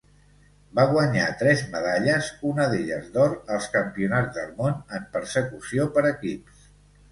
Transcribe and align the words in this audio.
Va 0.77 0.85
guanyar 0.93 1.27
tres 1.41 1.61
medalles, 1.73 2.29
una 2.53 2.65
d'elles 2.73 3.13
d'or, 3.19 3.37
als 3.57 3.69
Campionats 3.77 4.35
del 4.41 4.51
món 4.65 4.83
en 4.99 5.07
Persecució 5.19 5.89
per 5.99 6.07
equips. 6.15 6.69